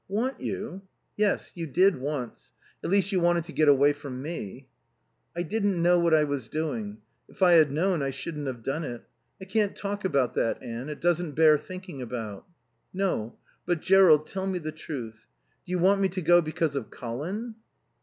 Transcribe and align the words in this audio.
"Want 0.07 0.39
you?" 0.41 0.81
"Yes. 1.15 1.51
You 1.53 1.67
did 1.67 1.99
once. 2.01 2.53
At 2.83 2.89
least, 2.89 3.11
you 3.11 3.19
wanted 3.19 3.43
to 3.43 3.51
get 3.51 3.67
away 3.67 3.93
from 3.93 4.19
me." 4.19 4.67
"I 5.35 5.43
didn't 5.43 5.79
know 5.79 5.99
what 5.99 6.11
I 6.11 6.23
was 6.23 6.47
doing. 6.49 6.97
If 7.29 7.43
I 7.43 7.51
had 7.51 7.71
known 7.71 8.01
I 8.01 8.09
shouldn't 8.09 8.47
have 8.47 8.63
done 8.63 8.83
it. 8.83 9.03
I 9.39 9.45
can't 9.45 9.75
talk 9.75 10.03
about 10.03 10.33
that, 10.33 10.59
Anne. 10.63 10.89
It 10.89 11.01
doesn't 11.01 11.33
bear 11.33 11.55
thinking 11.55 12.01
about." 12.01 12.47
"No. 12.91 13.37
But, 13.67 13.81
Jerrold 13.81 14.25
tell 14.25 14.47
me 14.47 14.57
the 14.57 14.71
truth. 14.71 15.27
Do 15.67 15.71
you 15.71 15.77
want 15.77 16.01
me 16.01 16.09
to 16.09 16.21
go 16.23 16.41
because 16.41 16.75
of 16.75 16.89
Colin?" 16.89 17.53